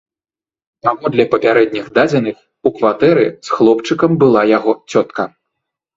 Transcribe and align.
Паводле 0.87 1.25
папярэдніх 1.33 1.85
дадзеных, 1.97 2.37
у 2.69 2.71
кватэры 2.79 3.25
з 3.51 3.59
хлопчыкам 3.59 4.11
была 4.25 4.41
яго 4.57 4.71
цётка. 4.95 5.23